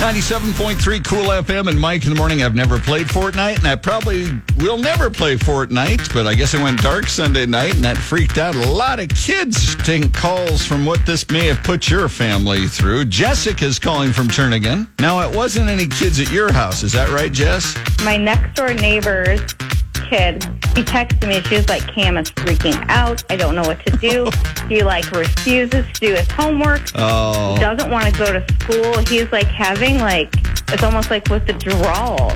[0.00, 2.42] 97.3 Cool FM and Mike in the morning.
[2.42, 6.62] I've never played Fortnite, and I probably will never play Fortnite, but I guess it
[6.62, 9.76] went dark Sunday night, and that freaked out a lot of kids.
[9.84, 13.04] Taking calls from what this may have put your family through.
[13.04, 14.88] Jessica's calling from Turnagain.
[15.00, 16.82] Now, it wasn't any kids at your house.
[16.82, 17.76] Is that right, Jess?
[18.02, 19.52] My next door neighbor's
[20.10, 20.42] kid,
[20.74, 21.40] she texted me.
[21.42, 23.22] She was like, Cam is freaking out.
[23.30, 24.28] I don't know what to do.
[24.68, 26.82] he like refuses to do his homework.
[26.96, 27.56] Oh.
[27.58, 28.98] Doesn't want to go to school.
[29.06, 30.34] He's like having like,
[30.72, 32.32] it's almost like withdrawal.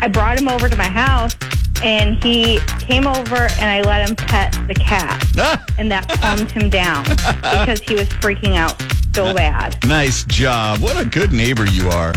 [0.00, 1.36] I brought him over to my house
[1.82, 5.22] and he came over and I let him pet the cat.
[5.78, 8.80] and that calmed him down because he was freaking out
[9.14, 9.76] so bad.
[9.86, 10.80] Nice job.
[10.80, 12.12] What a good neighbor you are.